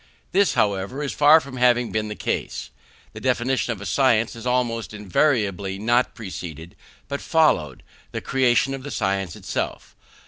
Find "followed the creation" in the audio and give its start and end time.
7.21-8.73